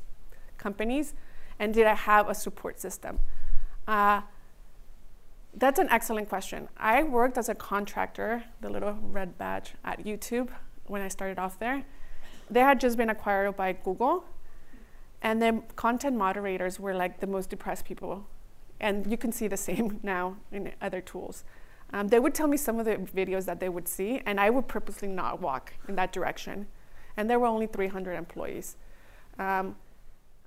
[0.59, 1.15] companies,
[1.59, 3.21] and did I have a support system?
[3.87, 4.23] Uh,
[5.55, 6.69] That's an excellent question.
[6.77, 10.51] I worked as a contractor, the little red badge at YouTube
[10.87, 11.85] when I started off there.
[12.51, 14.25] They had just been acquired by Google,
[15.23, 18.27] and the content moderators were like the most depressed people.
[18.81, 21.45] And you can see the same now in other tools.
[21.93, 24.51] Um, they would tell me some of the videos that they would see, and I
[24.51, 26.67] would purposely not walk in that direction.
[27.17, 28.77] And there were only 300 employees.
[29.39, 29.77] Um,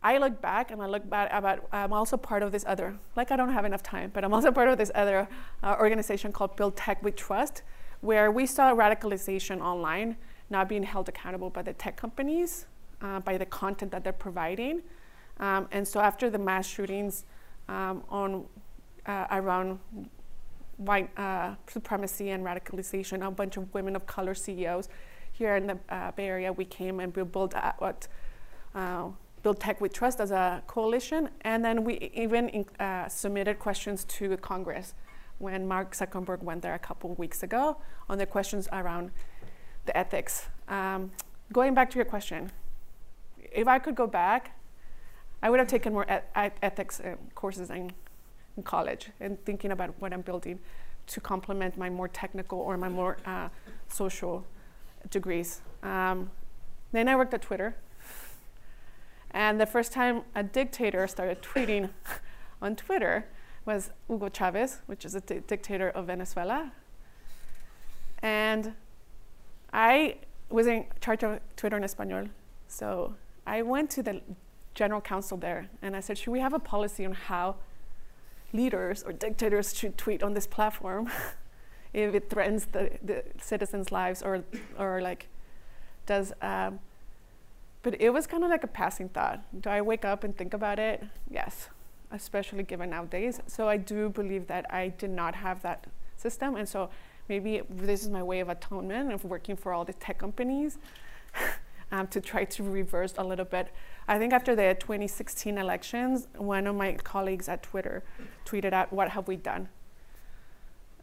[0.03, 3.31] I look back and I look back about, I'm also part of this other, like
[3.31, 5.27] I don't have enough time, but I'm also part of this other
[5.61, 7.61] uh, organization called Build Tech We Trust,
[8.01, 10.17] where we saw radicalization online
[10.49, 12.65] not being held accountable by the tech companies,
[13.01, 14.81] uh, by the content that they're providing.
[15.39, 17.25] Um, and so after the mass shootings
[17.69, 18.45] um, on
[19.05, 19.79] uh, around
[20.77, 24.89] white uh, supremacy and radicalization, a bunch of women of color CEOs
[25.31, 28.07] here in the uh, Bay Area, we came and we built what
[29.43, 34.37] Build Tech We Trust as a coalition, and then we even uh, submitted questions to
[34.37, 34.93] Congress
[35.39, 37.77] when Mark Zuckerberg went there a couple of weeks ago
[38.07, 39.11] on the questions around
[39.85, 40.47] the ethics.
[40.67, 41.11] Um,
[41.51, 42.51] going back to your question,
[43.51, 44.57] if I could go back,
[45.41, 47.91] I would have taken more et- ethics uh, courses in,
[48.55, 50.59] in, college and thinking about what I'm building
[51.07, 53.49] to complement my more technical or my more uh,
[53.87, 54.45] social
[55.09, 55.61] degrees.
[55.81, 56.29] Um,
[56.91, 57.75] then I worked at Twitter
[59.31, 61.89] and the first time a dictator started tweeting
[62.61, 63.25] on Twitter
[63.65, 66.71] was Hugo Chavez, which is a dictator of Venezuela.
[68.21, 68.73] And
[69.71, 70.17] I
[70.49, 72.27] was in charge of Twitter in Espanol.
[72.67, 73.15] So
[73.45, 74.21] I went to the
[74.73, 77.55] general counsel there and I said, should we have a policy on how
[78.53, 81.09] leaders or dictators should tweet on this platform
[81.93, 84.43] if it threatens the, the citizens' lives or,
[84.77, 85.27] or like
[86.05, 86.79] does um,
[87.83, 89.41] but it was kind of like a passing thought.
[89.61, 91.03] Do I wake up and think about it?
[91.29, 91.69] Yes,
[92.11, 93.39] especially given nowadays.
[93.47, 96.55] So I do believe that I did not have that system.
[96.55, 96.89] And so
[97.27, 100.77] maybe this is my way of atonement of working for all the tech companies
[101.91, 103.69] um, to try to reverse a little bit.
[104.07, 108.03] I think after the 2016 elections, one of my colleagues at Twitter
[108.45, 109.69] tweeted out, What have we done?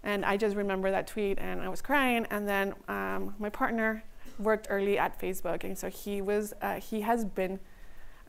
[0.05, 2.27] And I just remember that tweet and I was crying.
[2.31, 4.05] And then um, my partner
[4.39, 7.59] worked early at Facebook, and so he was uh, he has been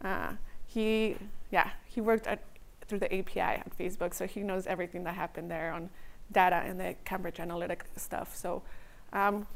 [0.03, 0.33] uh,
[0.65, 1.17] he
[1.51, 2.43] yeah he worked at
[2.87, 5.89] through the API at Facebook, so he knows everything that happened there on
[6.31, 8.35] data and the Cambridge Analytica stuff.
[8.35, 8.61] So
[9.13, 9.47] um,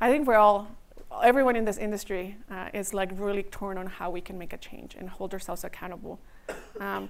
[0.00, 0.68] I think we're all
[1.22, 4.56] everyone in this industry uh, is like really torn on how we can make a
[4.56, 6.18] change and hold ourselves accountable.
[6.80, 7.08] Um,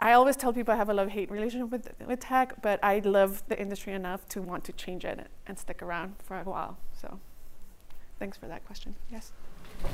[0.00, 3.00] I always tell people I have a love hate relationship with, with tech, but I
[3.00, 6.78] love the industry enough to want to change it and stick around for a while.
[7.00, 7.18] So.
[8.18, 8.94] Thanks for that question.
[9.10, 9.32] Yes.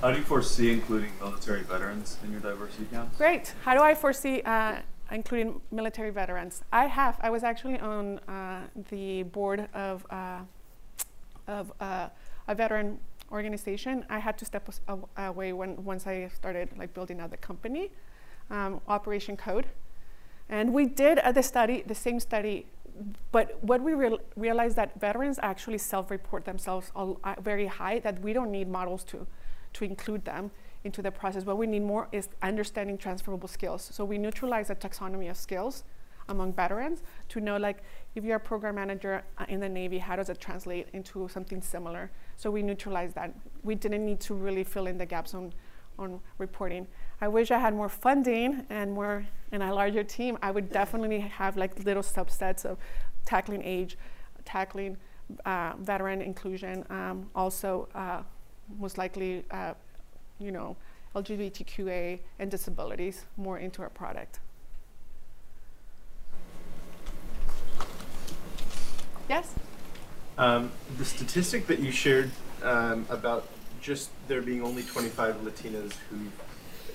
[0.00, 3.16] How do you foresee including military veterans in your diversity counts?
[3.18, 3.54] Great.
[3.64, 4.76] How do I foresee uh,
[5.10, 6.62] including military veterans?
[6.72, 7.18] I have.
[7.20, 10.40] I was actually on uh, the board of uh,
[11.46, 12.08] of uh,
[12.48, 12.98] a veteran
[13.30, 14.06] organization.
[14.08, 14.68] I had to step
[15.18, 17.90] away when once I started like building out the company,
[18.50, 19.66] um, Operation Code,
[20.48, 22.66] and we did uh, the study, the same study
[23.32, 28.20] but what we real, realized that veterans actually self-report themselves all, uh, very high that
[28.20, 29.26] we don't need models to,
[29.74, 30.50] to include them
[30.84, 31.44] into the process.
[31.44, 33.88] What we need more is understanding transferable skills.
[33.92, 35.84] So we neutralize the taxonomy of skills
[36.28, 37.82] among veterans to know like
[38.14, 41.60] if you're a program manager uh, in the Navy, how does it translate into something
[41.60, 42.10] similar?
[42.36, 43.34] So we neutralize that.
[43.62, 45.52] We didn't need to really fill in the gaps on,
[45.98, 46.86] on reporting.
[47.20, 50.38] I wish I had more funding and more and a larger team.
[50.42, 52.78] I would definitely have like little subsets of
[53.24, 53.96] tackling age,
[54.44, 54.96] tackling
[55.44, 58.22] uh, veteran inclusion, um, also uh,
[58.78, 59.74] most likely, uh,
[60.38, 60.76] you know,
[61.14, 64.40] LGBTQA and disabilities more into our product.
[69.28, 69.54] Yes?
[70.36, 72.30] Um, the statistic that you shared
[72.62, 73.48] um, about
[73.84, 76.16] just there being only 25 Latinas who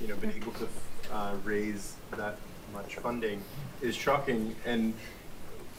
[0.02, 0.68] you know been able to
[1.14, 2.38] uh, raise that
[2.74, 3.42] much funding
[3.82, 4.56] is shocking.
[4.66, 4.96] And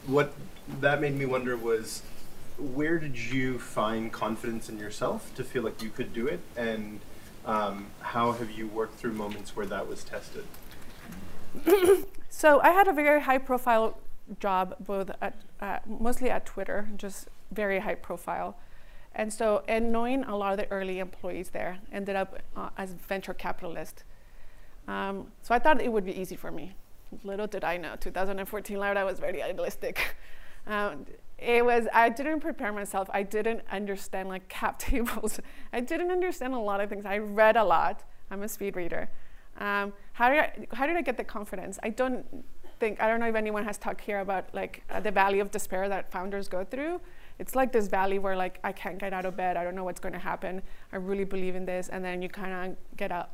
[0.06, 0.32] what
[0.80, 2.02] that made me wonder was,
[2.58, 7.00] where did you find confidence in yourself to feel like you could do it, and
[7.44, 10.44] um, how have you worked through moments where that was tested?
[12.30, 13.98] so I had a very high-profile
[14.38, 18.56] job, both at uh, mostly at Twitter, just very high profile.
[19.14, 22.92] And so, and knowing a lot of the early employees there, ended up uh, as
[22.92, 24.04] venture capitalist.
[24.86, 26.74] Um, so I thought it would be easy for me.
[27.24, 30.16] Little did I know, 2014 Laura was very idealistic.
[30.66, 31.06] Um,
[31.38, 33.08] it was, I didn't prepare myself.
[33.14, 35.40] I didn't understand like cap tables.
[35.72, 37.06] I didn't understand a lot of things.
[37.06, 38.04] I read a lot.
[38.30, 39.08] I'm a speed reader.
[39.58, 41.78] Um, how, did I, how did I get the confidence?
[41.82, 42.44] I don't,
[42.80, 45.50] think I don't know if anyone has talked here about like uh, the valley of
[45.50, 47.00] despair that founders go through.
[47.40, 49.56] It's like this valley where like I can't get out of bed.
[49.56, 50.62] I don't know what's going to happen.
[50.92, 53.30] I really believe in this, and then you kind of get out.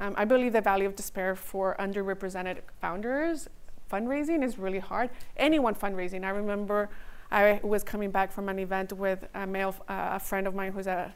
[0.00, 3.48] Um, I believe the valley of despair for underrepresented founders
[3.92, 5.10] fundraising is really hard.
[5.36, 6.24] Anyone fundraising.
[6.24, 6.88] I remember
[7.30, 10.72] I was coming back from an event with a male, uh, a friend of mine
[10.72, 11.14] who's a,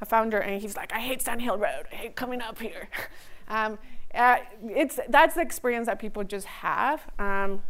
[0.00, 1.86] a founder, and he's like, "I hate Sand Hill Road.
[1.92, 2.88] I hate coming up here."
[3.48, 3.78] um,
[4.14, 7.02] uh, it's that's the experience that people just have.
[7.18, 7.62] Um,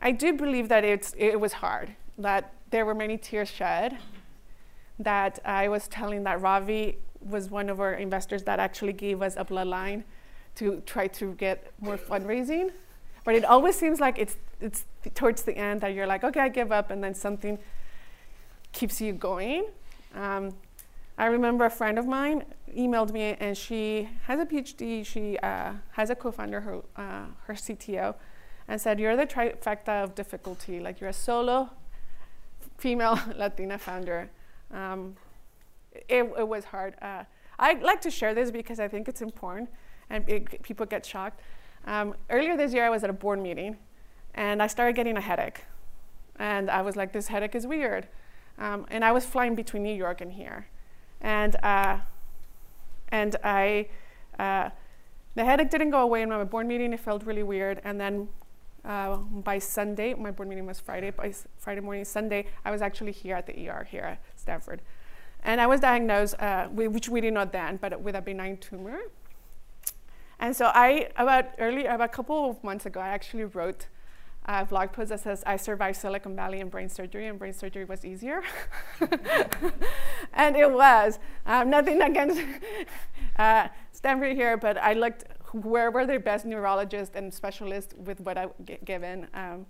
[0.00, 1.96] I do believe that it's it was hard.
[2.18, 3.98] That there were many tears shed.
[4.98, 9.36] That I was telling that Ravi was one of our investors that actually gave us
[9.36, 10.02] a bloodline
[10.56, 12.72] to try to get more fundraising.
[13.24, 16.48] But it always seems like it's it's towards the end that you're like, okay, I
[16.48, 17.58] give up, and then something
[18.72, 19.66] keeps you going.
[20.14, 20.54] Um,
[21.16, 22.44] I remember a friend of mine
[22.76, 25.06] emailed me, and she has a PhD.
[25.06, 28.14] She uh, has a co-founder, her uh, her CTO,
[28.66, 30.80] and said, "You're the trifecta of difficulty.
[30.80, 31.70] Like you're a solo
[32.78, 34.30] female Latina founder."
[34.72, 35.16] Um,
[36.08, 36.94] it, it, was hard.
[37.02, 37.24] Uh,
[37.58, 39.68] I like to share this because I think it's important,
[40.10, 41.40] and it, people get shocked.
[41.86, 43.76] Um, earlier this year, I was at a board meeting,
[44.34, 45.64] and I started getting a headache,
[46.36, 48.08] and I was like, "This headache is weird,"
[48.58, 50.66] um, and I was flying between New York and here
[51.20, 51.98] and uh,
[53.10, 53.88] and I
[54.38, 54.70] uh,
[55.34, 56.92] the headache didn't go away in my board meeting.
[56.92, 58.28] It felt really weird, and then
[58.84, 61.10] uh, by Sunday, my board meeting was Friday.
[61.10, 64.82] By Friday morning, Sunday, I was actually here at the ER here at Stanford,
[65.42, 68.98] and I was diagnosed, uh, which we didn't know then, but with a benign tumor.
[70.40, 73.86] And so I, about early, about a couple of months ago, I actually wrote
[74.48, 77.84] a blog post that says, I survived Silicon Valley and brain surgery, and brain surgery
[77.84, 78.42] was easier.
[80.32, 81.18] and it was.
[81.44, 82.40] Um, nothing against
[83.36, 88.36] uh, Stanford here, but I looked where were the best neurologists and specialists with what
[88.36, 89.28] I get given.
[89.34, 89.66] Um,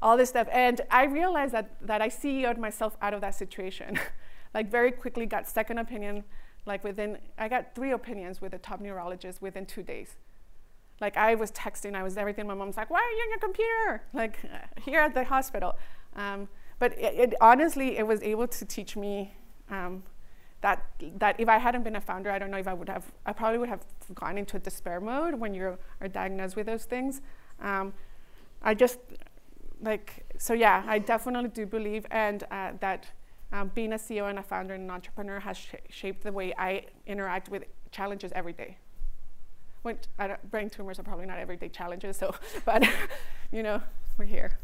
[0.00, 0.48] all this stuff.
[0.52, 3.98] And I realized that, that I CEO'd myself out of that situation.
[4.54, 6.24] like very quickly got second opinion,
[6.66, 10.16] like within, I got three opinions with a top neurologist within two days.
[11.00, 12.46] Like I was texting, I was everything.
[12.46, 14.38] My mom's like, "Why are you on your computer?" Like
[14.84, 15.76] here at the hospital.
[16.16, 16.48] Um,
[16.80, 19.32] but it, it, honestly, it was able to teach me
[19.70, 20.02] um,
[20.60, 20.84] that
[21.18, 23.04] that if I hadn't been a founder, I don't know if I would have.
[23.26, 23.84] I probably would have
[24.14, 27.20] gone into a despair mode when you are diagnosed with those things.
[27.60, 27.92] Um,
[28.62, 28.98] I just
[29.80, 30.54] like so.
[30.54, 33.06] Yeah, I definitely do believe and uh, that.
[33.50, 36.52] Um, being a CEO and a founder and an entrepreneur has sh- shaped the way
[36.58, 38.76] I interact with challenges every day
[40.50, 42.34] brain tumors are probably not everyday challenges, so,
[42.64, 42.86] but
[43.52, 43.82] you know,
[44.16, 44.58] we're here.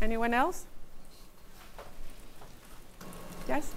[0.00, 0.66] Anyone else?
[3.48, 3.74] Yes?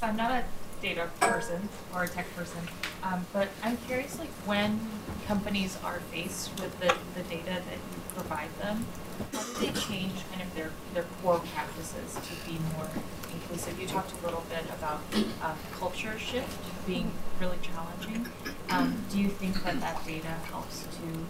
[0.00, 0.44] So I'm not a
[0.82, 2.60] data person or a tech person,
[3.02, 4.78] um, but I'm curious, like when
[5.26, 8.84] companies are faced with the, the data that you provide them,
[9.32, 12.88] how do they change kind of their, their core practices to be more
[13.32, 13.80] inclusive?
[13.80, 15.00] You talked a little bit about
[15.42, 18.26] um, culture shift being really challenging.
[18.68, 21.26] Um, do you think that that data helps to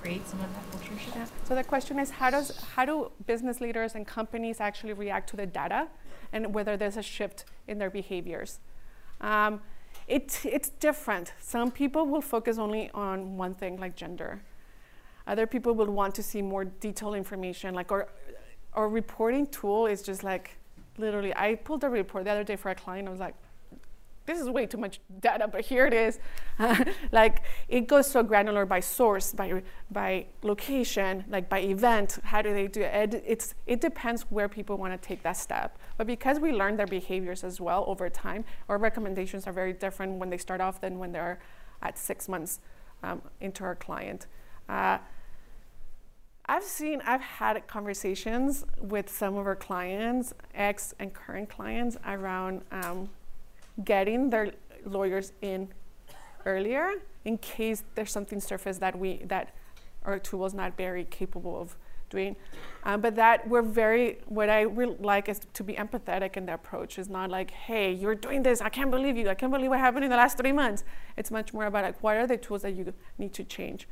[0.00, 1.32] create some of that culture shift?
[1.48, 5.36] So the question is, how does how do business leaders and companies actually react to
[5.36, 5.88] the data,
[6.36, 8.60] and whether there's a shift in their behaviors?
[9.20, 9.60] Um,
[10.06, 11.32] it, it's different.
[11.40, 14.42] Some people will focus only on one thing, like gender.
[15.26, 18.08] Other people will want to see more detailed information, like our,
[18.74, 20.56] our reporting tool is just like
[20.98, 21.32] literally.
[21.34, 23.08] I pulled a report the other day for a client.
[23.08, 23.34] I was like,
[24.26, 26.18] this is way too much data, but here it is.
[27.12, 32.18] like it goes so granular by source, by by location, like by event.
[32.24, 33.14] How do they do it?
[33.14, 35.78] it it's it depends where people want to take that step.
[35.96, 40.18] But because we learn their behaviors as well over time, our recommendations are very different
[40.18, 41.38] when they start off than when they're
[41.82, 42.60] at six months
[43.02, 44.26] um, into our client.
[44.68, 44.98] Uh,
[46.48, 52.62] I've seen, I've had conversations with some of our clients, ex and current clients, around
[52.70, 53.08] um,
[53.84, 54.52] getting their
[54.84, 55.68] lawyers in
[56.44, 59.54] earlier in case there's something surface that we that
[60.04, 61.76] our tool is not very capable of
[62.08, 62.36] doing.
[62.84, 66.54] Um, but that we're very what I really like is to be empathetic in the
[66.54, 66.98] approach.
[66.98, 68.60] Is not like, hey, you're doing this.
[68.60, 69.28] I can't believe you.
[69.28, 70.84] I can't believe what happened in the last three months.
[71.16, 73.88] It's much more about like what are the tools that you need to change.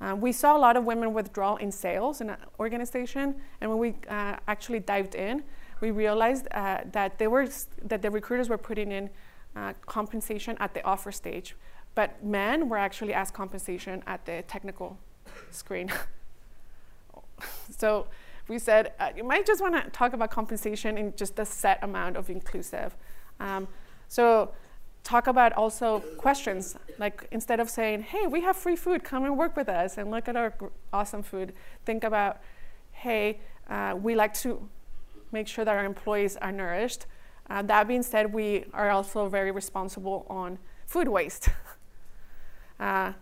[0.00, 3.80] Um, we saw a lot of women withdraw in sales in an organization, and when
[3.80, 5.42] we uh, actually dived in,
[5.80, 7.48] we realized uh, that they were
[7.84, 9.10] that the recruiters were putting in
[9.58, 11.56] uh, compensation at the offer stage,
[11.94, 14.96] but men were actually asked compensation at the technical
[15.50, 15.90] screen.
[17.76, 18.06] so
[18.46, 21.82] we said uh, you might just want to talk about compensation in just a set
[21.82, 22.96] amount of inclusive.
[23.40, 23.66] Um,
[24.06, 24.52] so
[25.02, 29.38] talk about also questions like instead of saying hey we have free food come and
[29.38, 30.52] work with us and look at our
[30.92, 31.52] awesome food
[31.86, 32.40] think about
[32.90, 33.40] hey
[33.70, 34.68] uh, we like to
[35.32, 37.06] make sure that our employees are nourished
[37.50, 41.48] uh, that being said we are also very responsible on food waste
[42.80, 43.12] uh,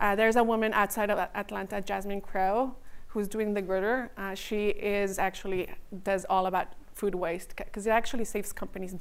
[0.00, 2.74] uh, there's a woman outside of atlanta Jasmine Crowe
[3.08, 5.68] who's doing the Goodr uh, she is actually
[6.04, 8.96] does all about food waste because it actually saves companies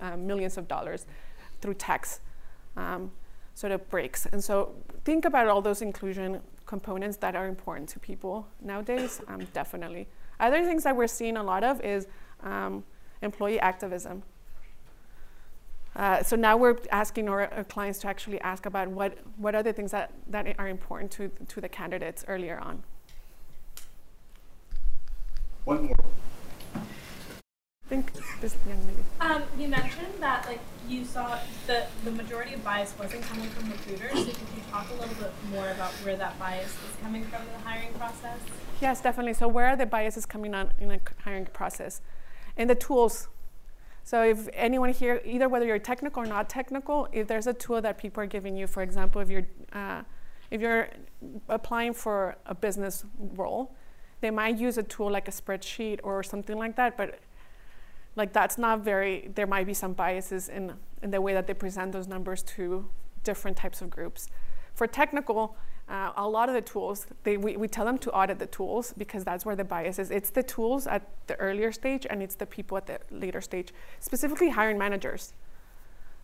[0.00, 1.06] uh, millions of dollars
[1.60, 2.20] through tax
[2.76, 3.10] um,
[3.54, 4.26] sort of breaks.
[4.26, 9.46] And so think about all those inclusion components that are important to people nowadays, um,
[9.52, 10.08] definitely.
[10.40, 12.06] Other things that we're seeing a lot of is
[12.42, 12.84] um,
[13.22, 14.22] employee activism.
[15.94, 19.62] Uh, so now we're asking our, our, clients to actually ask about what, what are
[19.62, 22.82] the things that, that are important to, to the candidates earlier on.
[25.64, 25.96] One more.
[26.74, 28.98] I think this young lady.
[29.20, 30.58] Um, you mentioned that like
[30.88, 31.38] you saw
[31.68, 34.12] the the majority of bias wasn't coming from recruiters.
[34.12, 37.42] So could you talk a little bit more about where that bias is coming from
[37.42, 38.38] in the hiring process?
[38.80, 39.34] Yes, definitely.
[39.34, 42.00] So where are the biases coming on in the hiring process?
[42.56, 43.28] In the tools.
[44.02, 47.80] So if anyone here, either whether you're technical or not technical, if there's a tool
[47.82, 50.02] that people are giving you, for example, if you're uh,
[50.50, 50.88] if you're
[51.48, 53.74] applying for a business role,
[54.20, 57.18] they might use a tool like a spreadsheet or something like that, but
[58.14, 61.54] like that's not very there might be some biases in in the way that they
[61.54, 62.88] present those numbers to
[63.22, 64.28] different types of groups
[64.74, 65.56] for technical
[65.88, 68.92] uh, a lot of the tools they, we, we tell them to audit the tools
[68.96, 72.34] because that's where the bias is it's the tools at the earlier stage and it's
[72.34, 75.32] the people at the later stage specifically hiring managers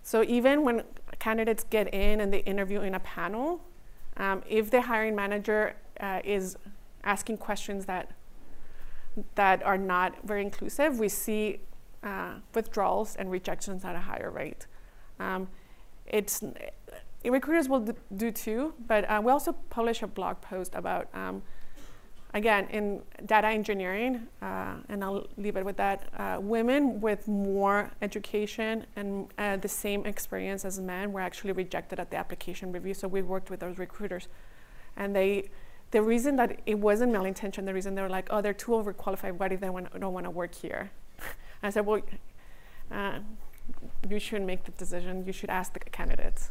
[0.03, 0.83] so even when
[1.19, 3.61] candidates get in and they interview in a panel
[4.17, 6.57] um, if the hiring manager uh, is
[7.05, 8.11] asking questions that
[9.35, 11.59] that are not very inclusive we see
[12.03, 14.67] uh, withdrawals and rejections at a higher rate.
[15.19, 15.49] Um,
[16.07, 16.43] it's
[17.31, 21.43] recruiters will do too, but uh, we also publish a blog post about, um,
[22.35, 26.09] again, in data engineering, uh, and I'll leave it with that.
[26.17, 32.01] Uh, women with more education and uh, the same experience as men were actually rejected
[32.01, 32.95] at the application review.
[32.95, 34.29] So we worked with those recruiters,
[34.97, 35.51] and they.
[35.93, 39.33] The reason that it wasn't malintention, the reason they were like, oh, they're too overqualified.
[39.33, 40.91] What if they want, don't want to work here?
[41.63, 42.01] I said, well,
[42.91, 43.19] uh,
[44.09, 45.27] you shouldn't make the decision.
[45.27, 46.51] You should ask the candidates.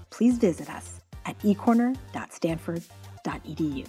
[0.11, 3.87] please visit us at ecorner.stanford.edu.